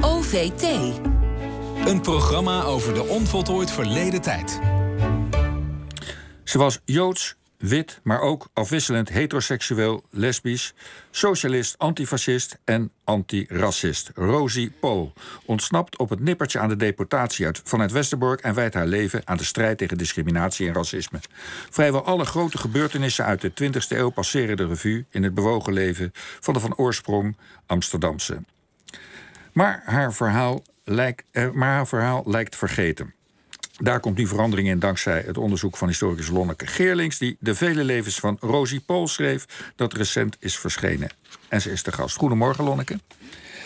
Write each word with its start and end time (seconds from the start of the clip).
OVT. 0.00 0.62
Een 1.86 2.00
programma 2.00 2.62
over 2.62 2.94
de 2.94 3.04
onvoltooid 3.04 3.70
verleden 3.70 4.20
tijd. 4.20 4.60
Ze 6.44 6.58
was 6.58 6.80
joods, 6.84 7.36
wit, 7.68 8.00
maar 8.02 8.20
ook 8.20 8.48
afwisselend 8.52 9.08
heteroseksueel, 9.08 10.04
lesbisch, 10.10 10.74
socialist, 11.10 11.78
antifascist 11.78 12.58
en 12.64 12.90
antiracist. 13.04 14.10
Rosie 14.14 14.70
Pool 14.70 15.12
ontsnapt 15.44 15.98
op 15.98 16.08
het 16.08 16.20
nippertje 16.20 16.58
aan 16.58 16.68
de 16.68 16.76
deportatie 16.76 17.46
uit, 17.46 17.60
vanuit 17.64 17.92
Westerbork 17.92 18.40
en 18.40 18.54
wijdt 18.54 18.74
haar 18.74 18.86
leven 18.86 19.22
aan 19.24 19.36
de 19.36 19.44
strijd 19.44 19.78
tegen 19.78 19.98
discriminatie 19.98 20.68
en 20.68 20.74
racisme. 20.74 21.20
Vrijwel 21.70 22.04
alle 22.04 22.24
grote 22.24 22.58
gebeurtenissen 22.58 23.24
uit 23.24 23.40
de 23.40 23.50
20e 23.50 23.88
eeuw 23.88 24.10
passeren 24.10 24.56
de 24.56 24.66
revue 24.66 25.04
in 25.10 25.22
het 25.22 25.34
bewogen 25.34 25.72
leven 25.72 26.10
van 26.14 26.54
de 26.54 26.60
van 26.60 26.76
oorsprong 26.76 27.36
Amsterdamse. 27.66 28.42
Maar 29.52 29.82
haar 29.84 30.12
verhaal 30.12 30.62
lijkt, 30.84 31.24
eh, 31.30 31.50
maar 31.50 31.72
haar 31.72 31.86
verhaal 31.86 32.22
lijkt 32.26 32.56
vergeten. 32.56 33.14
Daar 33.78 34.00
komt 34.00 34.16
nu 34.16 34.26
verandering 34.26 34.68
in 34.68 34.78
dankzij 34.78 35.22
het 35.26 35.38
onderzoek 35.38 35.76
van 35.76 35.88
historicus 35.88 36.28
Lonneke 36.28 36.66
Geerlings... 36.66 37.18
die 37.18 37.36
de 37.40 37.54
vele 37.54 37.84
levens 37.84 38.18
van 38.18 38.36
Rosie 38.40 38.80
Pool 38.80 39.08
schreef, 39.08 39.72
dat 39.76 39.92
recent 39.92 40.36
is 40.40 40.58
verschenen. 40.58 41.08
En 41.48 41.60
ze 41.60 41.70
is 41.70 41.82
de 41.82 41.92
gast. 41.92 42.16
Goedemorgen, 42.16 42.64
Lonneke. 42.64 42.98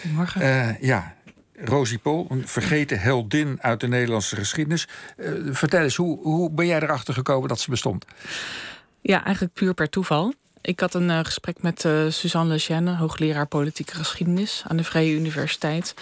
Goedemorgen. 0.01 0.43
Uh, 0.43 0.80
ja, 0.80 1.15
Rosie 1.55 1.99
Pool, 1.99 2.27
een 2.29 2.49
vergeten 2.49 3.01
heldin 3.01 3.59
uit 3.61 3.80
de 3.80 3.89
Nederlandse 3.89 4.37
geschiedenis. 4.37 4.89
Uh, 5.16 5.55
vertel 5.55 5.83
eens, 5.83 5.97
hoe, 5.97 6.23
hoe 6.23 6.51
ben 6.51 6.66
jij 6.66 6.80
erachter 6.83 7.15
gekomen 7.15 7.49
dat 7.49 7.61
ze 7.61 7.71
bestond? 7.71 8.05
Ja, 9.01 9.25
eigenlijk 9.25 9.55
puur 9.55 9.75
per 9.75 9.88
toeval. 9.88 10.35
Ik 10.61 10.80
had 10.80 10.95
een 10.95 11.09
uh, 11.09 11.21
gesprek 11.23 11.63
met 11.63 11.88
Suzanne 12.09 12.52
Lejeune, 12.52 12.97
hoogleraar 12.97 13.47
politieke 13.47 13.95
geschiedenis... 13.95 14.63
aan 14.66 14.77
de 14.77 14.85
Vrije 14.85 15.15
Universiteit. 15.15 15.95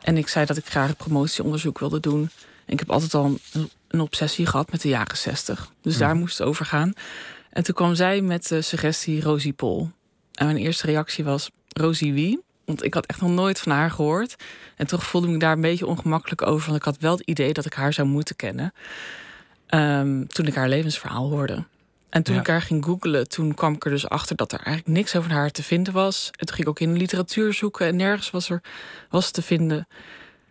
En 0.00 0.16
ik 0.16 0.28
zei 0.28 0.46
dat 0.46 0.56
ik 0.56 0.66
graag 0.66 0.96
promotieonderzoek 0.96 1.78
wilde 1.78 2.00
doen 2.00 2.30
ik 2.72 2.78
heb 2.78 2.90
altijd 2.90 3.14
al 3.14 3.38
een, 3.88 4.00
obsessie 4.00 4.46
gehad 4.46 4.70
met 4.70 4.80
de 4.80 4.88
jaren 4.88 5.16
zestig. 5.16 5.72
Dus 5.82 5.98
daar 5.98 6.14
moest 6.14 6.38
het 6.38 6.46
over 6.46 6.64
gaan. 6.64 6.92
En 7.50 7.62
toen 7.62 7.74
kwam 7.74 7.94
zij 7.94 8.20
met 8.20 8.48
de 8.48 8.62
suggestie 8.62 9.22
Rosie 9.22 9.52
Pol. 9.52 9.90
En 10.34 10.46
mijn 10.46 10.58
eerste 10.58 10.86
reactie 10.86 11.24
was: 11.24 11.50
Rosie 11.68 12.12
wie? 12.12 12.42
Want 12.64 12.84
ik 12.84 12.94
had 12.94 13.06
echt 13.06 13.20
nog 13.20 13.30
nooit 13.30 13.60
van 13.60 13.72
haar 13.72 13.90
gehoord. 13.90 14.36
En 14.76 14.86
toch 14.86 15.06
voelde 15.06 15.26
ik 15.26 15.32
me 15.32 15.38
daar 15.38 15.52
een 15.52 15.60
beetje 15.60 15.86
ongemakkelijk 15.86 16.42
over. 16.42 16.66
Want 16.66 16.78
ik 16.78 16.84
had 16.84 16.98
wel 16.98 17.16
het 17.16 17.26
idee 17.26 17.52
dat 17.52 17.66
ik 17.66 17.72
haar 17.72 17.92
zou 17.92 18.08
moeten 18.08 18.36
kennen. 18.36 18.72
Um, 19.74 20.26
toen 20.26 20.46
ik 20.46 20.54
haar 20.54 20.68
levensverhaal 20.68 21.30
hoorde. 21.30 21.64
En 22.10 22.22
toen 22.22 22.36
ik 22.36 22.46
haar 22.46 22.62
ging 22.62 22.84
googlen, 22.84 23.28
toen 23.28 23.54
kwam 23.54 23.74
ik 23.74 23.84
er 23.84 23.90
dus 23.90 24.08
achter 24.08 24.36
dat 24.36 24.52
er 24.52 24.60
eigenlijk 24.60 24.96
niks 24.96 25.16
over 25.16 25.30
haar 25.30 25.50
te 25.50 25.62
vinden 25.62 25.92
was. 25.92 26.30
En 26.36 26.46
toen 26.46 26.54
ging 26.54 26.60
ik 26.60 26.68
ook 26.68 26.80
in 26.80 26.92
de 26.92 26.98
literatuur 26.98 27.54
zoeken 27.54 27.86
en 27.86 27.96
nergens 27.96 28.30
was 28.30 28.50
er 28.50 28.62
was 29.10 29.30
te 29.30 29.42
vinden. 29.42 29.86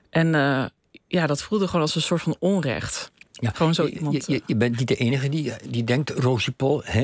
En 0.09 0.33
uh, 0.33 0.66
ja, 1.10 1.28
dat 1.28 1.42
voelde 1.42 1.66
gewoon 1.66 1.82
als 1.82 1.96
een 1.96 2.02
soort 2.02 2.22
van 2.22 2.36
onrecht. 2.40 3.12
Ja, 3.32 3.52
gewoon 3.54 3.74
zo 3.74 3.86
iemand. 3.86 4.26
Je, 4.26 4.42
je, 4.46 4.56
bent 4.56 4.78
niet 4.78 4.88
de 4.88 4.96
enige 4.96 5.30
die, 5.30 5.54
die 5.70 5.84
denkt, 5.84 6.10
Rosie 6.10 6.54
Paul, 6.54 6.82
hè? 6.86 7.02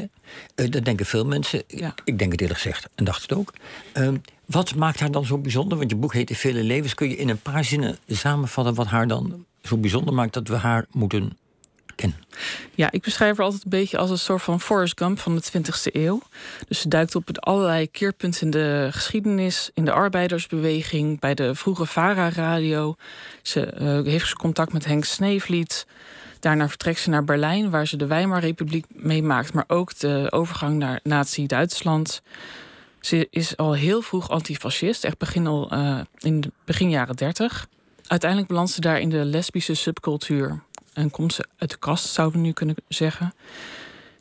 Uh, 0.56 0.72
dat 0.72 0.86
denken 0.86 1.06
veel 1.06 1.26
mensen. 1.26 1.64
Ja. 1.68 1.94
Ik 2.04 2.20
denk 2.20 2.32
het 2.32 2.42
eerlijk 2.42 2.60
gezegd 2.60 2.90
en 2.96 3.06
dacht 3.06 3.22
het 3.22 3.34
ook. 3.34 3.54
Uh, 3.98 4.10
wat 4.46 4.76
maakt 4.76 5.00
haar 5.00 5.12
dan 5.12 5.26
zo 5.26 5.38
bijzonder? 5.38 5.78
Want 5.78 5.90
je 5.90 5.96
boek 5.96 6.14
heet 6.14 6.38
Vele 6.38 6.64
Levens. 6.64 6.94
Kun 6.94 7.10
je 7.10 7.16
in 7.16 7.30
een 7.30 7.42
paar 7.42 7.64
zinnen 7.64 7.98
samenvatten 8.08 8.74
wat 8.74 8.88
haar 8.88 9.08
dan 9.08 9.46
zo 9.62 9.78
bijzonder 9.78 10.14
maakt 10.14 10.34
dat 10.34 10.48
we 10.48 10.56
haar 10.56 10.86
moeten 10.92 11.38
ja, 12.76 12.92
ik 12.92 13.02
beschrijf 13.02 13.38
haar 13.38 13.46
altijd 13.46 13.64
een 13.64 13.70
beetje 13.70 13.98
als 13.98 14.10
een 14.10 14.18
soort 14.18 14.42
van 14.42 14.62
Forrest 14.62 15.00
Gump 15.00 15.20
van 15.20 15.36
de 15.36 15.42
20e 15.42 15.92
eeuw. 15.92 16.22
Dus 16.68 16.80
ze 16.80 16.88
duikt 16.88 17.16
op 17.16 17.40
allerlei 17.40 17.92
keerpunten 17.92 18.42
in 18.42 18.50
de 18.50 18.88
geschiedenis, 18.92 19.70
in 19.74 19.86
de 19.86 19.92
arbeidersbeweging, 19.92 21.20
bij 21.20 21.34
de 21.34 21.56
vroege 21.56 21.86
VARA-radio. 21.86 22.96
Ze 23.42 23.74
uh, 23.80 24.12
heeft 24.12 24.34
contact 24.34 24.74
met 24.74 24.86
Henk 24.86 25.06
Sneevliet. 25.06 25.86
Daarna 26.40 26.70
vertrekt 26.70 27.00
ze 27.00 27.10
naar 27.10 27.24
Berlijn, 27.24 27.70
waar 27.70 27.88
ze 27.88 27.98
de 27.98 28.08
Weimarrepubliek 28.08 28.86
meemaakt, 28.90 29.54
maar 29.54 29.66
ook 29.68 30.00
de 30.00 30.28
overgang 30.30 30.78
naar 30.78 31.00
Nazi-Duitsland. 31.04 32.22
Ze 33.00 33.28
is 33.30 33.58
al 33.58 33.74
heel 33.74 34.02
vroeg 34.02 34.30
antifascist, 34.30 35.04
echt 35.04 35.18
begin 35.18 35.48
al 35.48 35.74
uh, 35.74 36.00
in 36.18 36.42
de 36.42 36.52
begin 36.66 36.90
jaren 36.90 37.16
30. 37.16 37.68
Uiteindelijk 38.08 38.50
belandt 38.50 38.72
ze 38.72 38.82
daar 38.82 39.00
in 39.00 39.10
de 39.10 39.26
lesbische 39.26 39.74
subcultuur 39.74 40.64
en 40.96 41.12
komt 41.12 41.34
ze 41.34 41.46
uit 41.58 41.70
de 41.70 41.78
kast, 41.78 42.06
zouden 42.06 42.40
we 42.40 42.46
nu 42.46 42.54
kunnen 42.54 42.76
zeggen. 42.88 43.34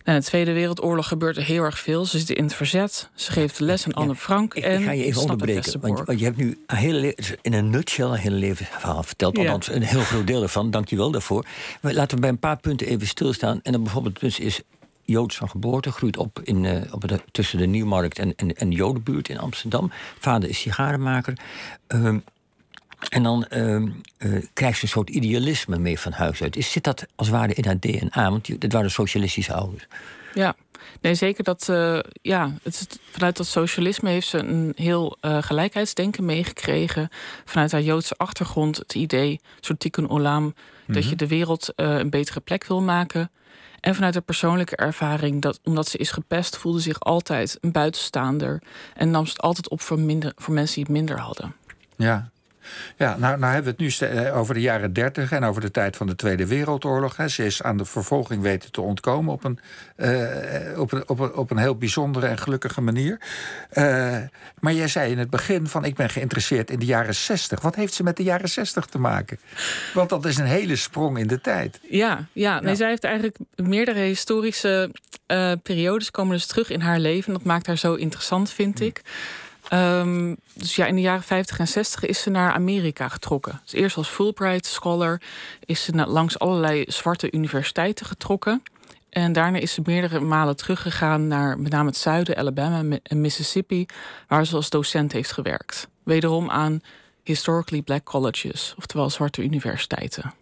In 0.05 0.15
de 0.15 0.23
Tweede 0.23 0.53
Wereldoorlog 0.53 1.09
gebeurt 1.09 1.37
er 1.37 1.43
heel 1.43 1.63
erg 1.63 1.79
veel. 1.79 2.05
Ze 2.05 2.19
zit 2.19 2.31
in 2.31 2.45
het 2.45 2.55
verzet. 2.55 3.11
Ze 3.15 3.33
geeft 3.33 3.61
les 3.61 3.87
aan 3.87 3.93
Anne 3.93 4.15
Frank. 4.15 4.55
Ik, 4.55 4.63
en 4.63 4.79
ik 4.79 4.85
ga 4.85 4.91
je 4.91 5.05
even 5.05 5.21
onderbreken. 5.23 5.81
Want, 5.81 6.03
want, 6.05 6.19
je 6.19 6.25
hebt 6.25 6.37
nu 6.37 6.59
een 6.67 6.77
hele 6.77 7.17
in 7.43 7.53
een 7.53 7.71
nutshell 7.71 8.07
een 8.07 8.15
hele 8.15 8.37
levensverhaal 8.37 9.03
verteld. 9.03 9.39
Althans, 9.39 9.69
een 9.71 9.83
heel 9.83 10.01
groot 10.01 10.27
deel 10.27 10.43
ervan. 10.43 10.71
Dank 10.71 10.89
je 10.89 10.97
wel 10.97 11.11
daarvoor. 11.11 11.47
Maar 11.81 11.93
laten 11.93 12.15
we 12.15 12.21
bij 12.21 12.31
een 12.31 12.39
paar 12.39 12.57
punten 12.57 12.87
even 12.87 13.07
stilstaan. 13.07 13.61
En 13.63 13.73
dan 13.73 13.83
bijvoorbeeld 13.83 14.21
dus 14.21 14.39
is 14.39 14.61
Joods 15.05 15.37
van 15.37 15.49
geboorte, 15.49 15.91
groeit 15.91 16.17
op, 16.17 16.41
in, 16.43 16.65
uh, 16.65 16.81
op 16.91 17.09
de, 17.09 17.21
tussen 17.31 17.59
de 17.59 17.67
Nieuwmarkt 17.67 18.19
en, 18.19 18.35
en, 18.37 18.57
en 18.57 18.71
de 18.71 18.77
Jodenbuurt 18.77 19.29
in 19.29 19.39
Amsterdam. 19.39 19.91
Vader 20.19 20.49
is 20.49 20.61
sigarenmaker. 20.61 21.39
Uh, 21.95 22.17
en 23.09 23.23
dan 23.23 23.47
uh, 23.51 23.77
uh, 24.19 24.45
krijgt 24.53 24.79
ze 24.79 24.85
een 24.85 24.91
soort 24.91 25.11
idealisme 25.11 25.79
mee 25.79 25.99
van 25.99 26.13
huis 26.13 26.43
uit. 26.43 26.57
Is, 26.57 26.73
zit 26.73 26.85
dat 26.85 27.07
als 27.15 27.27
het 27.27 27.37
ware 27.37 27.55
in 27.55 27.65
haar 27.65 27.79
DNA? 27.79 28.31
Want 28.31 28.61
dat 28.61 28.73
waren 28.73 28.91
socialistische 28.91 29.53
ouders. 29.53 29.87
Ja, 30.35 30.55
nee, 31.01 31.15
zeker 31.15 31.45
dat. 31.45 31.69
Uh, 31.71 31.99
ja, 32.23 32.51
het, 32.63 32.99
vanuit 33.11 33.37
dat 33.37 33.47
socialisme 33.47 34.11
heeft 34.11 34.29
ze 34.29 34.39
een 34.39 34.73
heel 34.77 35.17
uh, 35.21 35.43
gelijkheidsdenken 35.43 36.25
meegekregen. 36.25 37.09
Vanuit 37.45 37.73
haar 37.73 37.83
Joodse 37.83 38.15
achtergrond 38.17 38.77
het 38.77 38.95
idee, 38.95 39.41
soort 39.61 39.81
tikkun 39.81 40.11
olam, 40.11 40.55
dat 40.87 40.97
mhm. 40.97 41.09
je 41.09 41.17
de 41.17 41.29
wereld 41.29 41.73
uh, 41.77 41.99
een 41.99 42.11
betere 42.11 42.41
plek 42.41 42.67
wil 42.67 42.83
maken. 42.83 43.31
En 43.81 43.95
vanuit 43.95 44.15
haar 44.15 44.23
persoonlijke 44.23 44.77
ervaring, 44.77 45.43
dat 45.43 45.61
omdat 45.65 45.89
ze 45.89 45.99
is 45.99 46.11
gepest, 46.11 46.57
voelde 46.57 46.81
zich 46.81 47.01
altijd 47.01 47.59
een 47.61 47.73
buitenstaander. 47.73 48.63
En 48.95 49.11
nam 49.11 49.27
ze 49.27 49.33
het 49.33 49.41
altijd 49.41 49.69
op 49.69 49.81
voor, 49.81 49.99
minder, 49.99 50.33
voor 50.37 50.55
mensen 50.55 50.75
die 50.75 50.85
het 50.85 50.93
minder 50.93 51.19
hadden. 51.19 51.55
Ja, 51.97 52.31
ja, 52.97 53.17
nou, 53.17 53.39
nou 53.39 53.53
hebben 53.53 53.77
we 53.77 53.85
het 53.85 54.01
nu 54.01 54.09
eh, 54.09 54.39
over 54.39 54.55
de 54.55 54.61
jaren 54.61 54.93
30 54.93 55.33
en 55.33 55.45
over 55.45 55.61
de 55.61 55.71
tijd 55.71 55.97
van 55.97 56.07
de 56.07 56.17
Tweede 56.17 56.47
Wereldoorlog. 56.47 57.31
Ze 57.31 57.45
is 57.45 57.63
aan 57.63 57.77
de 57.77 57.85
vervolging 57.85 58.43
weten 58.43 58.73
te 58.73 58.81
ontkomen 58.81 59.33
op 59.33 59.45
een, 59.45 59.59
uh, 59.97 60.79
op 60.79 60.93
een, 60.93 61.09
op 61.09 61.19
een, 61.19 61.35
op 61.35 61.51
een 61.51 61.57
heel 61.57 61.77
bijzondere 61.77 62.27
en 62.27 62.39
gelukkige 62.39 62.81
manier. 62.81 63.21
Uh, 63.73 64.17
maar 64.61 64.73
jij 64.73 64.89
zei 64.89 65.11
in 65.11 65.19
het 65.19 65.31
begin 65.31 65.67
van 65.67 65.85
ik 65.85 65.95
ben 65.95 66.11
geïnteresseerd 66.11 66.71
in 66.71 66.79
de 66.79 66.85
jaren 66.85 67.15
60. 67.15 67.61
Wat 67.61 67.75
heeft 67.75 67.95
ze 67.95 68.03
met 68.03 68.17
de 68.17 68.23
jaren 68.23 68.49
60 68.49 68.87
te 68.87 68.99
maken? 68.99 69.39
Want 69.95 70.09
dat 70.09 70.25
is 70.25 70.39
een 70.39 70.47
hele 70.47 70.77
sprong 70.77 71.19
in 71.19 71.27
de 71.27 71.41
tijd. 71.41 71.81
Ja, 71.89 72.27
ja, 72.33 72.61
nee, 72.61 72.75
zij 72.75 72.89
heeft 72.89 73.05
eigenlijk 73.05 73.37
meerdere 73.55 74.01
historische 74.01 74.91
uh, 75.27 75.53
periodes 75.63 76.11
komen 76.11 76.35
dus 76.35 76.47
terug 76.47 76.71
in 76.71 76.81
haar 76.81 76.99
leven. 76.99 77.33
Dat 77.33 77.45
maakt 77.45 77.67
haar 77.67 77.79
zo 77.79 77.95
interessant, 77.95 78.51
vind 78.51 78.79
hm. 78.79 78.85
ik. 78.85 79.03
Um, 79.73 80.37
dus 80.55 80.77
ja, 80.77 80.87
in 80.87 80.95
de 80.95 81.01
jaren 81.01 81.23
50 81.23 81.59
en 81.59 81.69
60 81.69 82.05
is 82.05 82.23
ze 82.23 82.31
naar 82.31 82.53
Amerika 82.53 83.09
getrokken. 83.09 83.61
Dus 83.63 83.73
eerst 83.73 83.97
als 83.97 84.09
Fulbright 84.09 84.67
Scholar 84.67 85.21
is 85.65 85.85
ze 85.85 86.07
langs 86.07 86.39
allerlei 86.39 86.85
zwarte 86.89 87.33
universiteiten 87.33 88.07
getrokken. 88.07 88.63
En 89.11 89.33
daarna 89.33 89.59
is 89.59 89.73
ze 89.73 89.83
meerdere 89.85 90.21
malen 90.21 90.57
teruggegaan 90.57 91.29
naar 91.29 91.59
met 91.59 91.73
name 91.73 91.89
het 91.89 91.97
zuiden, 91.97 92.37
Alabama 92.37 92.99
en 93.03 93.21
Mississippi, 93.21 93.87
waar 94.29 94.47
ze 94.47 94.57
als 94.57 94.71
docent 94.71 95.13
heeft 95.13 95.33
gewerkt. 95.33 95.89
Wederom 96.03 96.51
aan 96.51 96.83
historically 97.23 97.83
black 97.83 98.05
colleges, 98.05 98.75
oftewel 98.79 99.11
zwarte 99.11 99.43
universiteiten. 99.43 100.35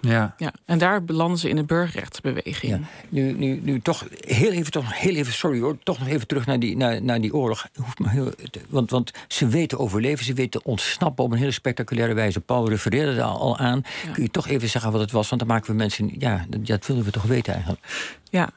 Ja. 0.00 0.34
ja. 0.36 0.52
En 0.64 0.78
daar 0.78 1.04
belanden 1.04 1.38
ze 1.38 1.48
in 1.48 1.56
de 1.56 1.64
burgerrechtsbeweging. 1.64 2.72
Ja. 2.72 2.80
Nu, 3.08 3.32
nu, 3.32 3.60
nu 3.62 3.80
toch 3.80 4.06
heel 4.20 4.50
even, 4.50 4.72
toch 4.72 4.98
heel 4.98 5.14
even, 5.14 5.32
sorry 5.32 5.60
hoor, 5.60 5.76
toch 5.82 5.98
nog 5.98 6.08
even 6.08 6.26
terug 6.26 6.46
naar 6.46 6.58
die, 6.58 6.76
naar, 6.76 7.02
naar 7.02 7.20
die 7.20 7.34
oorlog. 7.34 7.68
Hoeft 7.74 7.98
maar 7.98 8.10
heel, 8.10 8.32
want, 8.68 8.90
want 8.90 9.10
ze 9.28 9.48
weten 9.48 9.78
overleven, 9.78 10.24
ze 10.24 10.32
weten 10.32 10.64
ontsnappen 10.64 11.24
op 11.24 11.32
een 11.32 11.38
hele 11.38 11.50
spectaculaire 11.50 12.14
wijze. 12.14 12.40
Paul 12.40 12.68
refereerde 12.68 13.14
daar 13.14 13.24
al 13.24 13.58
aan. 13.58 13.82
Kun 14.12 14.22
je 14.22 14.30
toch 14.30 14.48
even 14.48 14.68
zeggen 14.68 14.92
wat 14.92 15.00
het 15.00 15.10
was? 15.10 15.28
Want 15.28 15.40
dan 15.40 15.50
maken 15.50 15.70
we 15.70 15.76
mensen, 15.76 16.10
ja, 16.18 16.46
dat 16.48 16.86
willen 16.86 17.04
we 17.04 17.10
toch 17.10 17.22
weten 17.22 17.52
eigenlijk. 17.52 17.82
Ja. 18.30 18.50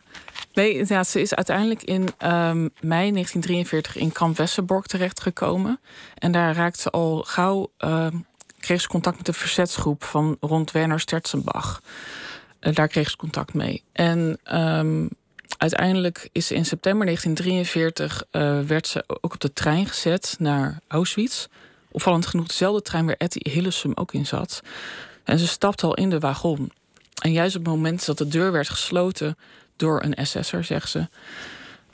Nee, 0.54 0.86
ja, 0.88 1.04
ze 1.04 1.22
is 1.22 1.34
uiteindelijk 1.34 1.84
in 1.84 2.02
um, 2.02 2.70
mei 2.82 3.12
1943 3.12 3.96
in 3.96 4.12
kamp 4.12 4.38
Westerbork 4.38 4.86
terechtgekomen. 4.86 5.80
En 6.16 6.32
daar 6.32 6.56
raakt 6.56 6.80
ze 6.80 6.90
al 6.90 7.24
gauw 7.28 7.72
um, 7.78 8.26
kreeg 8.64 8.82
ze 8.82 8.88
contact 8.88 9.18
met 9.18 9.26
de 9.26 9.34
verzetsgroep 9.34 10.04
van 10.04 10.38
rond 10.40 10.72
Werner 10.72 11.00
Sterzenbach. 11.00 11.82
Uh, 12.62 12.74
daar 12.74 12.88
kreeg 12.88 13.10
ze 13.10 13.16
contact 13.18 13.54
mee. 13.54 13.84
En 13.92 14.40
um, 14.54 15.10
uiteindelijk 15.58 16.30
is 16.32 16.48
ze 16.48 16.56
in 16.56 16.66
september 16.66 17.06
1943 17.06 18.26
uh, 18.32 18.60
eh, 18.60 18.66
werd 18.66 18.88
ze 18.88 19.04
ook 19.08 19.34
op 19.34 19.40
de 19.40 19.54
trein 19.54 19.86
gezet 19.86 20.36
naar 20.40 20.80
Auschwitz. 20.88 21.48
Opvallend 21.92 22.26
genoeg 22.26 22.48
dezelfde 22.48 22.82
trein 22.82 23.06
waar 23.06 23.16
Etty 23.18 23.50
Hillesum 23.50 23.92
ook 23.96 24.14
in 24.14 24.26
zat. 24.26 24.62
En 25.24 25.40
ze 25.40 25.48
stapte 25.48 25.86
al 25.86 25.94
in 25.94 26.10
de 26.10 26.20
wagon. 26.20 26.72
En 27.22 27.32
juist 27.32 27.56
op 27.56 27.66
het 27.66 27.74
moment 27.74 28.06
dat 28.06 28.18
de 28.18 28.28
deur 28.28 28.52
werd 28.52 28.70
gesloten 28.70 29.38
door 29.76 30.04
een 30.04 30.26
SS'er, 30.26 30.64
zegt 30.64 30.90
ze, 30.90 31.08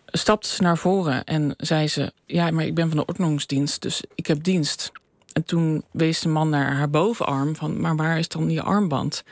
stapte 0.06 0.50
ze 0.50 0.62
naar 0.62 0.78
voren 0.78 1.24
en 1.24 1.54
zei 1.58 1.88
ze: 1.88 2.14
Ja, 2.26 2.52
maar 2.52 2.66
ik 2.66 2.76
ben 2.76 2.88
van 2.88 2.98
de 2.98 3.06
ordnungsdienst, 3.06 3.82
dus 3.82 4.04
ik 4.16 4.28
heb 4.28 4.44
dienst. 4.44 4.92
En 5.34 5.46
toen 5.46 5.84
wees 5.92 6.20
de 6.20 6.30
man 6.30 6.50
naar 6.50 6.76
haar 6.76 6.90
bovenarm 6.90 7.56
van: 7.56 7.82
Maar 7.82 7.96
waar 7.96 8.20
is 8.20 8.28
dan 8.28 8.50
je 8.50 8.62
armband? 8.62 9.24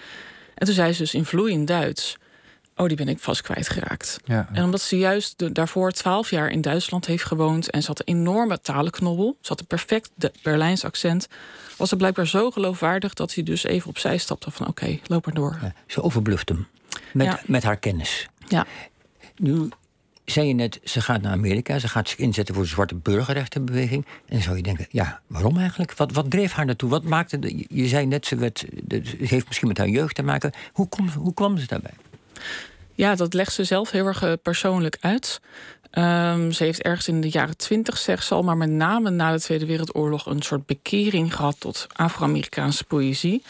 En 0.56 0.66
toen 0.66 0.76
zei 0.76 0.94
ze 0.94 1.02
dus 1.02 1.14
in 1.14 1.26
vloeiend 1.26 1.68
Duits: 1.68 2.18
Oh, 2.76 2.88
die 2.88 2.98
ben 2.98 3.08
ik 3.08 3.20
vast 3.20 3.42
kwijtgeraakt. 3.42 4.20
Ja. 4.26 4.50
En 4.54 4.64
omdat 4.64 4.82
ze 4.82 4.98
juist 4.98 5.40
de, 5.40 5.52
daarvoor 5.52 5.92
twaalf 5.92 6.30
jaar 6.30 6.50
in 6.50 6.62
Duitsland 6.62 7.06
heeft 7.06 7.24
gewoond 7.24 7.70
en 7.70 7.82
ze 7.82 7.88
had 7.88 8.00
een 8.00 8.16
enorme 8.16 8.62
talenknobbel, 8.62 9.38
ze 9.42 9.48
had 9.48 9.60
een 9.60 9.66
perfect 9.66 10.10
Berlijns 10.42 10.84
accent, 10.86 11.28
was 11.78 11.90
ze 11.90 11.96
blijkbaar 11.96 12.28
zo 12.28 12.52
geloofwaardig 12.52 13.14
dat 13.14 13.34
hij 13.34 13.44
dus 13.44 13.64
even 13.64 13.90
opzij 13.90 14.18
stapte 14.18 14.52
van: 14.52 14.68
Oké, 14.68 15.00
loop 15.04 15.26
maar 15.26 15.36
door. 15.36 15.58
Ja, 15.62 15.74
ze 15.88 16.02
overbluft 16.02 16.50
hem 16.50 16.68
met, 17.14 17.48
met 17.48 17.64
haar 17.64 17.78
kennis. 17.78 18.28
Ja. 18.48 18.66
Nu 19.36 19.70
zei 20.32 20.48
je 20.48 20.54
net, 20.54 20.80
ze 20.84 21.02
gaat 21.02 21.22
naar 21.22 21.32
Amerika, 21.32 21.80
ze 21.80 21.88
gaat 21.88 22.10
zich 22.10 22.18
inzetten 22.18 22.56
voor 22.56 22.64
de 22.64 22.70
zwarte 22.70 22.96
burgerrechtenbeweging. 22.96 24.06
En 24.06 24.34
dan 24.36 24.42
zou 24.42 24.56
je 24.56 24.64
denken, 24.64 24.88
ja, 24.90 25.22
waarom 25.28 25.58
eigenlijk? 25.58 25.94
Wat, 25.94 26.12
wat 26.12 26.32
dreef 26.32 26.52
haar 26.52 26.66
naartoe? 26.66 26.90
Wat 26.90 27.04
maakte, 27.04 27.40
de, 27.40 27.66
je 27.70 27.88
zei 27.88 28.06
net, 28.06 28.26
ze, 28.26 28.36
werd, 28.36 28.66
heeft 29.18 29.48
misschien 29.48 29.68
met 29.68 29.78
haar 29.78 29.88
jeugd 29.88 30.16
te 30.16 30.24
maken. 30.24 30.52
Hoe, 30.74 30.88
kom, 30.88 31.10
hoe 31.10 31.34
kwam 31.34 31.58
ze 31.58 31.68
daarbij? 31.68 31.94
Ja, 32.94 33.16
dat 33.16 33.34
legt 33.34 33.54
ze 33.54 33.64
zelf 33.64 33.92
heel 33.92 34.06
erg 34.06 34.24
eh, 34.24 34.34
persoonlijk 34.42 34.98
uit. 35.00 35.42
Um, 35.92 36.52
ze 36.52 36.64
heeft 36.64 36.82
ergens 36.82 37.08
in 37.08 37.22
de 37.22 37.30
jaren 37.30 37.58
twintig, 37.58 37.98
zegt 37.98 38.26
ze 38.26 38.34
al, 38.34 38.44
maar 38.44 38.58
met 38.58 38.70
name 38.70 39.10
na 39.10 39.32
de 39.32 39.40
Tweede 39.40 39.66
Wereldoorlog 39.66 40.26
een 40.26 40.42
soort 40.42 40.66
bekering 40.66 41.36
gehad 41.36 41.60
tot 41.60 41.88
Afro-Amerikaanse 41.94 42.84
poëzie 42.84 43.44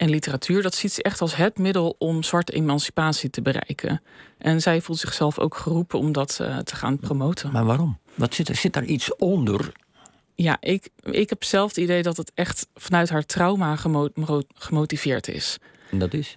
en 0.00 0.10
literatuur. 0.10 0.62
Dat 0.62 0.74
ziet 0.74 0.92
ze 0.92 1.02
echt 1.02 1.20
als 1.20 1.36
het 1.36 1.58
middel 1.58 1.94
om 1.98 2.22
zwarte 2.22 2.52
emancipatie 2.52 3.30
te 3.30 3.42
bereiken. 3.42 4.02
En 4.38 4.60
zij 4.60 4.80
voelt 4.80 4.98
zichzelf 4.98 5.38
ook 5.38 5.56
geroepen 5.56 5.98
om 5.98 6.12
dat 6.12 6.38
uh, 6.42 6.58
te 6.58 6.76
gaan 6.76 6.98
promoten. 6.98 7.52
Maar 7.52 7.64
waarom? 7.64 7.98
Wat 8.14 8.34
zit, 8.34 8.48
er, 8.48 8.56
zit 8.56 8.72
daar 8.72 8.84
iets 8.84 9.16
onder? 9.16 9.72
Ja, 10.34 10.56
ik, 10.60 10.88
ik 11.02 11.28
heb 11.28 11.44
zelf 11.44 11.68
het 11.68 11.76
idee 11.76 12.02
dat 12.02 12.16
het 12.16 12.32
echt 12.34 12.66
vanuit 12.74 13.08
haar 13.08 13.26
trauma 13.26 13.76
gemotiveerd 14.54 15.28
is. 15.28 15.58
En 15.90 15.98
dat 15.98 16.14
is? 16.14 16.36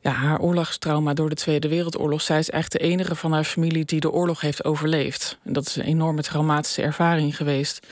Ja, 0.00 0.10
haar 0.10 0.40
oorlogstrauma 0.40 1.14
door 1.14 1.28
de 1.28 1.34
Tweede 1.34 1.68
Wereldoorlog. 1.68 2.20
Zij 2.20 2.38
is 2.38 2.50
echt 2.50 2.72
de 2.72 2.78
enige 2.78 3.14
van 3.14 3.32
haar 3.32 3.44
familie 3.44 3.84
die 3.84 4.00
de 4.00 4.10
oorlog 4.10 4.40
heeft 4.40 4.64
overleefd. 4.64 5.38
En 5.44 5.52
dat 5.52 5.66
is 5.66 5.76
een 5.76 5.84
enorme 5.84 6.22
traumatische 6.22 6.82
ervaring 6.82 7.36
geweest. 7.36 7.86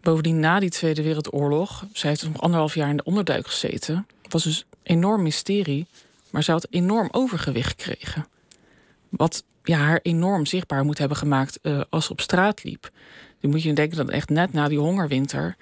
Bovendien, 0.00 0.40
na 0.40 0.60
die 0.60 0.70
Tweede 0.70 1.02
Wereldoorlog, 1.02 1.84
zij 1.92 2.10
heeft 2.10 2.28
nog 2.28 2.40
anderhalf 2.40 2.74
jaar 2.74 2.88
in 2.88 2.96
de 2.96 3.04
onderduik 3.04 3.46
gezeten. 3.46 4.06
Het 4.26 4.34
was 4.34 4.44
dus 4.44 4.66
enorm 4.82 5.22
mysterie, 5.22 5.86
maar 6.30 6.42
ze 6.42 6.50
had 6.50 6.66
enorm 6.70 7.08
overgewicht 7.10 7.82
gekregen. 7.82 8.26
Wat 9.08 9.44
ja, 9.62 9.78
haar 9.78 10.00
enorm 10.02 10.46
zichtbaar 10.46 10.84
moet 10.84 10.98
hebben 10.98 11.16
gemaakt 11.16 11.58
uh, 11.62 11.80
als 11.90 12.06
ze 12.06 12.12
op 12.12 12.20
straat 12.20 12.64
liep. 12.64 12.90
Dan 13.40 13.50
moet 13.50 13.62
je 13.62 13.72
denken 13.72 13.96
dat 13.96 14.08
echt 14.08 14.28
net 14.28 14.52
na 14.52 14.68
die 14.68 14.78
hongerwinter. 14.78 15.56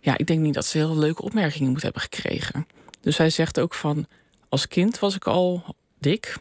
Ja, 0.00 0.18
ik 0.18 0.26
denk 0.26 0.40
niet 0.40 0.54
dat 0.54 0.66
ze 0.66 0.78
heel 0.78 0.96
leuke 0.96 1.22
opmerkingen 1.22 1.70
moet 1.70 1.82
hebben 1.82 2.02
gekregen. 2.02 2.66
Dus 3.00 3.16
zij 3.16 3.30
zegt 3.30 3.60
ook 3.60 3.74
van. 3.74 4.06
Als 4.48 4.68
kind 4.68 4.98
was 4.98 5.14
ik 5.14 5.26
al 5.26 5.74
dik, 5.98 6.36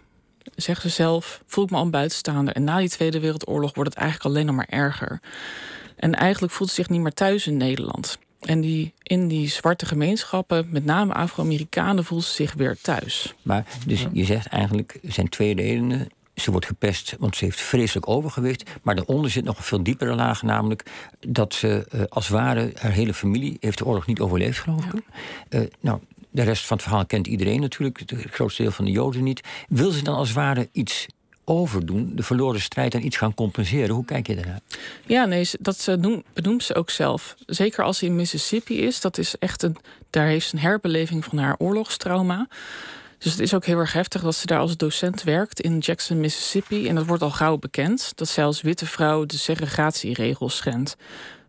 zegt 0.55 0.81
ze 0.81 0.89
zelf. 0.89 1.43
Voel 1.45 1.63
ik 1.63 1.69
me 1.69 1.77
al 1.77 1.83
een 1.83 1.91
buitenstaander. 1.91 2.53
En 2.53 2.63
na 2.63 2.77
die 2.77 2.89
Tweede 2.89 3.19
Wereldoorlog 3.19 3.73
wordt 3.73 3.89
het 3.89 3.99
eigenlijk 3.99 4.29
alleen 4.29 4.45
nog 4.45 4.55
maar 4.55 4.69
erger. 4.69 5.19
En 5.95 6.15
eigenlijk 6.15 6.53
voelt 6.53 6.69
ze 6.69 6.75
zich 6.75 6.89
niet 6.89 7.01
meer 7.01 7.13
thuis 7.13 7.47
in 7.47 7.57
Nederland. 7.57 8.17
En 8.39 8.61
die, 8.61 8.93
in 9.03 9.27
die 9.27 9.49
zwarte 9.49 9.85
gemeenschappen, 9.85 10.67
met 10.69 10.85
name 10.85 11.13
Afro-Amerikanen, 11.13 12.05
voelt 12.05 12.23
ze 12.23 12.33
zich 12.33 12.53
weer 12.53 12.77
thuis. 12.81 13.33
Maar 13.41 13.65
dus 13.85 14.07
je 14.11 14.25
zegt 14.25 14.47
eigenlijk, 14.47 14.99
er 15.03 15.11
zijn 15.11 15.29
twee 15.29 15.55
redenen. 15.55 16.07
Ze 16.35 16.51
wordt 16.51 16.65
gepest, 16.65 17.15
want 17.19 17.35
ze 17.35 17.45
heeft 17.45 17.61
vreselijk 17.61 18.09
overgewicht. 18.09 18.69
Maar 18.81 18.95
daaronder 18.95 19.31
zit 19.31 19.43
nog 19.43 19.57
een 19.57 19.63
veel 19.63 19.83
diepere 19.83 20.15
laag, 20.15 20.41
namelijk 20.41 20.85
dat 21.27 21.53
ze 21.53 21.87
uh, 21.95 22.01
als 22.09 22.29
ware 22.29 22.71
haar 22.75 22.91
hele 22.91 23.13
familie 23.13 23.57
heeft 23.59 23.77
de 23.77 23.85
oorlog 23.85 24.05
niet 24.05 24.19
overleefd, 24.19 24.59
geloof 24.59 24.85
ik. 24.85 25.01
Uh, 25.49 25.61
nou, 25.79 25.99
de 26.31 26.43
rest 26.43 26.65
van 26.65 26.77
het 26.77 26.85
verhaal 26.85 27.05
kent 27.05 27.27
iedereen 27.27 27.61
natuurlijk, 27.61 27.99
het 27.99 28.25
grootste 28.31 28.61
deel 28.61 28.71
van 28.71 28.85
de 28.85 28.91
Joden 28.91 29.23
niet. 29.23 29.41
Wil 29.69 29.91
ze 29.91 30.03
dan 30.03 30.15
als 30.15 30.31
ware 30.31 30.69
iets 30.71 31.07
overdoen, 31.49 32.11
de 32.15 32.23
verloren 32.23 32.61
strijd 32.61 32.93
en 32.93 33.05
iets 33.05 33.17
gaan 33.17 33.33
compenseren. 33.33 33.95
Hoe 33.95 34.05
kijk 34.05 34.27
je 34.27 34.35
daarnaar? 34.35 34.59
Ja, 35.05 35.25
nee, 35.25 35.49
dat 35.59 35.97
benoemt 36.33 36.63
ze 36.63 36.75
ook 36.75 36.89
zelf. 36.89 37.35
Zeker 37.45 37.83
als 37.83 37.97
ze 37.97 38.05
in 38.05 38.15
Mississippi 38.15 38.81
is, 38.81 39.01
dat 39.01 39.17
is 39.17 39.37
echt 39.37 39.63
een, 39.63 39.77
daar 40.09 40.27
heeft 40.27 40.47
ze 40.47 40.55
een 40.55 40.61
herbeleving 40.61 41.25
van 41.25 41.37
haar 41.37 41.55
oorlogstrauma. 41.57 42.47
Dus 43.17 43.31
het 43.31 43.41
is 43.41 43.53
ook 43.53 43.65
heel 43.65 43.77
erg 43.77 43.93
heftig 43.93 44.21
dat 44.21 44.35
ze 44.35 44.45
daar 44.45 44.59
als 44.59 44.77
docent 44.77 45.23
werkt 45.23 45.59
in 45.59 45.77
Jackson, 45.77 46.19
Mississippi. 46.19 46.87
En 46.87 46.95
dat 46.95 47.05
wordt 47.05 47.23
al 47.23 47.31
gauw 47.31 47.57
bekend 47.57 48.11
dat 48.15 48.27
zij 48.27 48.43
als 48.43 48.61
witte 48.61 48.85
vrouw 48.85 49.25
de 49.25 49.37
segregatieregels 49.37 50.55
schendt. 50.55 50.95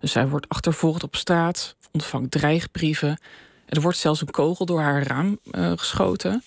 Dus 0.01 0.13
zij 0.13 0.29
wordt 0.29 0.49
achtervolgd 0.49 1.03
op 1.03 1.17
straat, 1.17 1.77
ontvangt 1.93 2.31
dreigbrieven. 2.31 3.19
Er 3.67 3.81
wordt 3.81 3.99
zelfs 3.99 4.21
een 4.21 4.31
kogel 4.31 4.67
door 4.67 4.81
haar 4.81 5.03
raam 5.03 5.39
uh, 5.51 5.73
geschoten. 5.77 6.43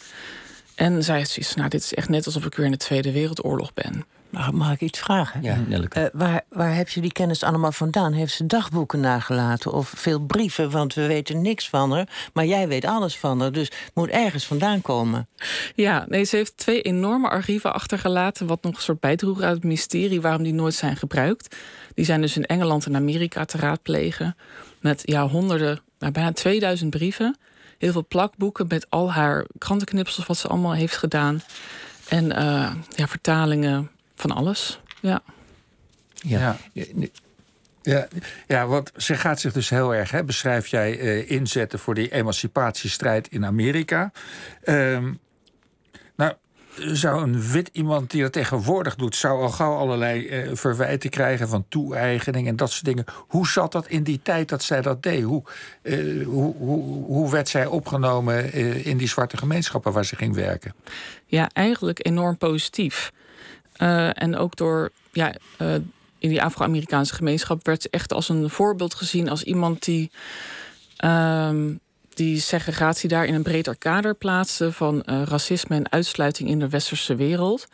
En 0.75 1.03
zij 1.03 1.18
heeft 1.18 1.29
zoiets 1.29 1.56
nou, 1.56 1.69
dit 1.69 1.83
is 1.83 1.94
echt 1.94 2.09
net 2.09 2.25
alsof 2.25 2.45
ik 2.45 2.56
weer 2.56 2.65
in 2.65 2.71
de 2.71 2.77
Tweede 2.77 3.12
Wereldoorlog 3.12 3.73
ben. 3.73 4.06
Mag, 4.31 4.51
mag 4.51 4.71
ik 4.71 4.81
iets 4.81 5.00
vragen? 5.00 5.41
Ja, 5.41 5.57
uh, 5.69 6.06
waar, 6.13 6.41
waar 6.50 6.75
heb 6.75 6.89
je 6.89 7.01
die 7.01 7.12
kennis 7.12 7.44
allemaal 7.44 7.71
vandaan? 7.71 8.13
Heeft 8.13 8.33
ze 8.33 8.45
dagboeken 8.45 9.00
nagelaten 9.00 9.73
of 9.73 9.94
veel 9.95 10.19
brieven? 10.19 10.71
Want 10.71 10.94
we 10.94 11.07
weten 11.07 11.41
niks 11.41 11.69
van 11.69 11.91
haar, 11.91 12.29
maar 12.33 12.45
jij 12.45 12.68
weet 12.68 12.85
alles 12.85 13.18
van 13.18 13.39
haar. 13.39 13.51
Dus 13.51 13.68
het 13.68 13.91
moet 13.94 14.09
ergens 14.09 14.45
vandaan 14.45 14.81
komen. 14.81 15.27
Ja, 15.75 16.06
nee, 16.07 16.23
ze 16.23 16.35
heeft 16.35 16.57
twee 16.57 16.81
enorme 16.81 17.29
archieven 17.29 17.73
achtergelaten... 17.73 18.47
wat 18.47 18.63
nog 18.63 18.75
een 18.75 18.81
soort 18.81 19.00
bijdroeg 19.00 19.41
uit 19.41 19.56
het 19.56 19.63
mysterie 19.63 20.21
waarom 20.21 20.44
die 20.44 20.53
nooit 20.53 20.73
zijn 20.73 20.95
gebruikt. 20.95 21.56
Die 21.94 22.06
zijn 22.06 22.21
dus 22.21 22.35
in 22.35 22.45
Engeland 22.45 22.85
en 22.85 22.95
Amerika 22.95 23.45
te 23.45 23.57
raadplegen... 23.57 24.35
met 24.79 25.01
ja, 25.06 25.27
honderden, 25.27 25.79
nou, 26.00 26.12
bijna 26.12 26.31
2000 26.31 26.89
brieven 26.89 27.38
heel 27.81 27.92
veel 27.92 28.06
plakboeken 28.07 28.66
met 28.68 28.86
al 28.89 29.12
haar 29.12 29.45
krantenknipsels, 29.57 30.25
wat 30.25 30.38
ze 30.38 30.48
allemaal 30.48 30.74
heeft 30.74 30.98
gedaan. 30.98 31.42
En 32.07 32.25
uh, 32.25 32.74
ja, 32.95 33.07
vertalingen 33.07 33.89
van 34.16 34.31
alles. 34.31 34.80
Ja. 35.00 35.22
Ja. 36.13 36.57
ja. 37.81 38.07
Ja, 38.48 38.68
want 38.68 38.92
ze 38.98 39.16
gaat 39.16 39.39
zich 39.39 39.54
dus 39.54 39.69
heel 39.69 39.95
erg, 39.95 40.12
hè, 40.12 40.24
beschrijf 40.24 40.68
jij, 40.68 41.00
uh, 41.00 41.31
inzetten 41.31 41.80
voor 41.80 41.95
die 41.95 42.12
emancipatiestrijd 42.12 43.28
in 43.28 43.45
Amerika. 43.45 44.12
Um, 44.66 44.74
nou, 44.74 45.18
zou 46.77 47.23
een 47.23 47.41
wit 47.51 47.69
iemand 47.73 48.12
die 48.12 48.21
dat 48.21 48.31
tegenwoordig 48.31 48.95
doet, 48.95 49.15
zou 49.15 49.41
al 49.41 49.50
gauw 49.50 49.77
allerlei 49.77 50.27
eh, 50.27 50.50
verwijten 50.53 51.09
krijgen 51.09 51.47
van 51.47 51.65
toe-eigening 51.69 52.47
en 52.47 52.56
dat 52.56 52.71
soort 52.71 52.85
dingen. 52.85 53.06
Hoe 53.27 53.47
zat 53.47 53.71
dat 53.71 53.88
in 53.88 54.03
die 54.03 54.19
tijd 54.23 54.50
dat 54.50 54.63
zij 54.63 54.81
dat 54.81 55.03
deed? 55.03 55.23
Hoe, 55.23 55.44
eh, 55.81 56.25
hoe, 56.25 56.56
hoe, 56.56 57.06
hoe, 57.06 57.31
werd 57.31 57.49
zij 57.49 57.66
opgenomen 57.66 58.51
eh, 58.51 58.85
in 58.85 58.97
die 58.97 59.07
zwarte 59.07 59.37
gemeenschappen 59.37 59.92
waar 59.92 60.06
ze 60.06 60.16
ging 60.16 60.35
werken? 60.35 60.73
Ja, 61.25 61.49
eigenlijk 61.54 62.06
enorm 62.06 62.37
positief. 62.37 63.11
En 64.13 64.35
ook 64.35 64.56
door 64.56 64.92
ja, 65.11 65.35
in 66.19 66.30
die 66.30 66.42
Afro-Amerikaanse 66.42 67.13
gemeenschap 67.13 67.66
werd 67.66 67.81
ze 67.81 67.87
echt 67.92 68.13
als 68.13 68.30
een 68.30 68.49
voorbeeld 68.49 68.94
gezien 68.94 69.30
als 69.30 69.44
iemand 69.44 69.83
die. 69.83 70.11
Ehm, 70.97 71.73
die 72.13 72.39
segregatie 72.39 73.09
daar 73.09 73.25
in 73.25 73.33
een 73.33 73.44
breder 73.44 73.77
kader 73.77 74.15
plaatste 74.15 74.71
van 74.71 75.03
uh, 75.06 75.21
racisme 75.25 75.75
en 75.75 75.91
uitsluiting 75.91 76.49
in 76.49 76.59
de 76.59 76.69
westerse 76.69 77.15
wereld. 77.15 77.68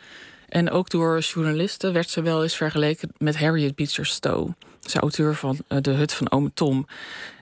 En 0.48 0.70
ook 0.70 0.90
door 0.90 1.18
journalisten 1.18 1.92
werd 1.92 2.10
ze 2.10 2.22
wel 2.22 2.42
eens 2.42 2.56
vergeleken 2.56 3.12
met 3.18 3.38
Harriet 3.38 3.74
Beecher 3.74 4.06
Stowe. 4.06 4.54
Ze 4.80 4.98
auteur 4.98 5.34
van 5.34 5.58
uh, 5.68 5.78
De 5.80 5.90
Hut 5.90 6.12
van 6.12 6.30
Ome 6.30 6.50
Tom. 6.54 6.86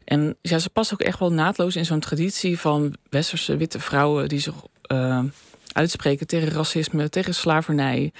En 0.04 0.36
ja, 0.40 0.58
ze 0.58 0.70
past 0.70 0.92
ook 0.92 1.00
echt 1.00 1.18
wel 1.18 1.32
naadloos 1.32 1.76
in 1.76 1.84
zo'n 1.84 2.00
traditie 2.00 2.58
van 2.58 2.94
westerse 3.10 3.56
witte 3.56 3.80
vrouwen 3.80 4.28
die 4.28 4.40
zich 4.40 4.54
uh, 4.92 5.24
uitspreken 5.72 6.26
tegen 6.26 6.48
racisme, 6.48 7.08
tegen 7.08 7.34
slavernij. 7.34 8.12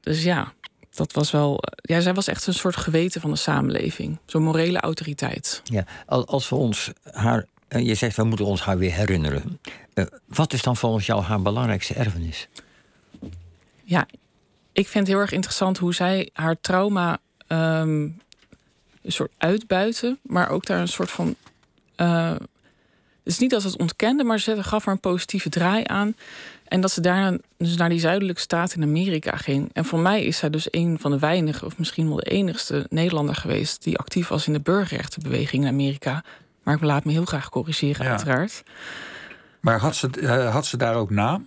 dus 0.00 0.22
ja, 0.22 0.52
dat 0.98 1.12
was 1.12 1.30
wel. 1.30 1.62
Ja, 1.76 2.00
zij 2.00 2.14
was 2.14 2.26
echt 2.26 2.46
een 2.46 2.54
soort 2.54 2.76
geweten 2.76 3.20
van 3.20 3.30
de 3.30 3.36
samenleving. 3.36 4.18
Zo'n 4.26 4.42
morele 4.42 4.80
autoriteit. 4.80 5.60
Ja, 5.64 5.84
als 6.06 6.48
we 6.48 6.54
ons 6.54 6.90
haar. 7.12 7.46
Eh, 7.68 7.86
je 7.86 7.94
zegt 7.94 8.16
we 8.16 8.24
moeten 8.24 8.46
ons 8.46 8.62
haar 8.62 8.78
weer 8.78 8.92
herinneren. 8.92 9.60
Uh, 9.94 10.04
wat 10.26 10.52
is 10.52 10.62
dan 10.62 10.76
volgens 10.76 11.06
jou 11.06 11.22
haar 11.22 11.42
belangrijkste 11.42 11.94
erfenis? 11.94 12.48
Ja, 13.82 14.06
ik 14.72 14.88
vind 14.88 15.06
het 15.06 15.14
heel 15.14 15.22
erg 15.22 15.32
interessant 15.32 15.78
hoe 15.78 15.94
zij 15.94 16.30
haar 16.32 16.60
trauma 16.60 17.18
um, 17.48 18.20
een 19.02 19.12
soort 19.12 19.32
uitbuiten, 19.38 20.18
maar 20.22 20.48
ook 20.48 20.66
daar 20.66 20.80
een 20.80 20.88
soort 20.88 21.10
van. 21.10 21.34
Uh, 21.96 22.34
het 23.28 23.36
is 23.36 23.42
niet 23.42 23.52
dat 23.52 23.62
ze 23.62 23.68
het 23.68 23.80
ontkende, 23.80 24.24
maar 24.24 24.40
ze 24.40 24.62
gaf 24.62 24.86
er 24.86 24.92
een 24.92 25.00
positieve 25.00 25.48
draai 25.48 25.82
aan. 25.86 26.16
En 26.64 26.80
dat 26.80 26.90
ze 26.90 27.00
daarna 27.00 27.38
dus 27.56 27.76
naar 27.76 27.88
die 27.88 28.00
zuidelijke 28.00 28.40
staat 28.40 28.74
in 28.74 28.82
Amerika 28.82 29.36
ging. 29.36 29.70
En 29.72 29.84
voor 29.84 29.98
mij 29.98 30.24
is 30.24 30.36
zij 30.36 30.50
dus 30.50 30.68
een 30.70 30.98
van 31.00 31.10
de 31.10 31.18
weinige, 31.18 31.64
of 31.64 31.78
misschien 31.78 32.08
wel 32.08 32.16
de 32.16 32.30
enigste 32.30 32.86
Nederlander 32.90 33.34
geweest 33.34 33.82
die 33.82 33.98
actief 33.98 34.28
was 34.28 34.46
in 34.46 34.52
de 34.52 34.60
burgerrechtenbeweging 34.60 35.62
in 35.62 35.68
Amerika. 35.68 36.24
Maar 36.62 36.74
ik 36.74 36.82
laat 36.82 37.04
me 37.04 37.12
heel 37.12 37.24
graag 37.24 37.48
corrigeren, 37.48 38.06
uiteraard. 38.06 38.62
Maar 39.60 39.78
had 39.78 39.96
ze, 39.96 40.08
uh, 40.16 40.52
had 40.52 40.66
ze 40.66 40.76
daar 40.76 40.94
ook 40.94 41.10
naam? 41.10 41.46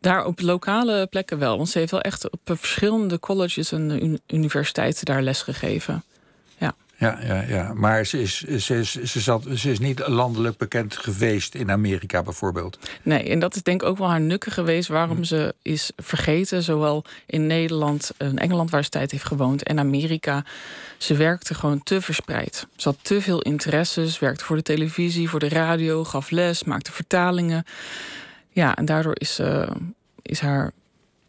Daar 0.00 0.24
op 0.24 0.40
lokale 0.40 1.06
plekken 1.06 1.38
wel. 1.38 1.56
Want 1.56 1.68
ze 1.68 1.78
heeft 1.78 1.90
wel 1.90 2.00
echt 2.00 2.30
op 2.30 2.40
verschillende 2.44 3.18
colleges 3.18 3.72
en 3.72 4.20
universiteiten 4.26 5.04
daar 5.04 5.22
les 5.22 5.42
gegeven. 5.42 6.04
Ja, 7.02 7.18
ja, 7.22 7.42
ja. 7.48 7.72
maar 7.74 8.06
ze 8.06 8.20
is, 8.20 8.40
ze, 8.40 8.78
is, 8.78 8.92
ze, 8.92 9.20
zat, 9.20 9.46
ze 9.54 9.70
is 9.70 9.78
niet 9.78 10.06
landelijk 10.06 10.56
bekend 10.56 10.96
geweest 10.96 11.54
in 11.54 11.70
Amerika 11.70 12.22
bijvoorbeeld. 12.22 12.78
Nee, 13.02 13.28
en 13.28 13.38
dat 13.38 13.54
is 13.54 13.62
denk 13.62 13.82
ik 13.82 13.88
ook 13.88 13.98
wel 13.98 14.08
haar 14.08 14.20
nukke 14.20 14.50
geweest 14.50 14.88
waarom 14.88 15.16
hm. 15.16 15.22
ze 15.22 15.54
is 15.62 15.92
vergeten. 15.96 16.62
Zowel 16.62 17.04
in 17.26 17.46
Nederland 17.46 18.10
en 18.16 18.38
Engeland, 18.38 18.70
waar 18.70 18.84
ze 18.84 18.90
tijd 18.90 19.10
heeft 19.10 19.24
gewoond, 19.24 19.62
en 19.62 19.78
Amerika. 19.78 20.44
Ze 20.98 21.14
werkte 21.14 21.54
gewoon 21.54 21.82
te 21.82 22.00
verspreid. 22.00 22.66
Ze 22.76 22.88
had 22.88 22.98
te 23.02 23.20
veel 23.20 23.40
interesses, 23.40 24.18
werkte 24.18 24.44
voor 24.44 24.56
de 24.56 24.62
televisie, 24.62 25.28
voor 25.28 25.40
de 25.40 25.48
radio, 25.48 26.04
gaf 26.04 26.30
les, 26.30 26.64
maakte 26.64 26.92
vertalingen. 26.92 27.64
Ja, 28.50 28.76
en 28.76 28.84
daardoor 28.84 29.18
is, 29.18 29.40
uh, 29.40 29.70
is 30.22 30.40
haar 30.40 30.72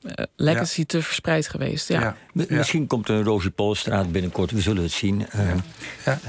uh, 0.05 0.11
legacy 0.35 0.85
te 0.85 1.01
verspreid 1.01 1.47
geweest. 1.47 1.87
Ja. 1.87 2.15
Misschien 2.33 2.87
komt 2.87 3.09
een 3.09 3.23
Rosie 3.23 3.51
Polstraat 3.51 4.11
binnenkort, 4.11 4.51
we 4.51 4.61
zullen 4.61 4.83
het 4.83 4.91
zien. 4.91 5.25
Ja. 6.05 6.19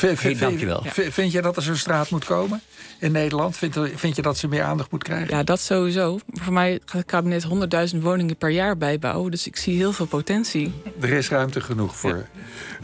Uh, 0.00 0.16
vind, 0.16 0.38
dankjewel. 0.38 0.84
Vind, 0.90 1.32
je 1.32 1.42
dat 1.42 1.56
er 1.56 1.62
zo'n 1.62 1.76
straat 1.76 2.10
moet 2.10 2.24
komen 2.24 2.60
in 2.98 3.12
Nederland? 3.12 3.56
Vind, 3.56 3.78
vind 3.94 4.16
je 4.16 4.22
dat 4.22 4.38
ze 4.38 4.48
meer 4.48 4.62
aandacht 4.62 4.90
moet 4.90 5.02
krijgen? 5.02 5.36
Ja, 5.36 5.42
dat 5.42 5.60
sowieso. 5.60 6.18
Voor 6.32 6.52
mij 6.52 6.80
gaat 6.84 7.00
het 7.00 7.06
kabinet 7.06 7.46
100.000 7.94 7.98
woningen 8.00 8.36
per 8.36 8.50
jaar 8.50 8.76
bijbouwen. 8.76 9.30
Dus 9.30 9.46
ik 9.46 9.56
zie 9.56 9.76
heel 9.76 9.92
veel 9.92 10.06
potentie. 10.06 10.72
Er 11.00 11.10
is 11.10 11.28
ruimte 11.28 11.60
genoeg 11.60 11.96
voor. 11.96 12.26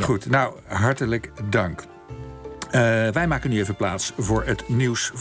Goed, 0.00 0.30
nou, 0.30 0.54
hartelijk 0.66 1.30
dank. 1.50 1.84
wij 3.12 3.26
maken 3.26 3.50
nu 3.50 3.58
even 3.58 3.76
plaats 3.76 4.12
voor 4.16 4.44
het 4.44 4.68
nieuws 4.68 5.12
van. 5.14 5.16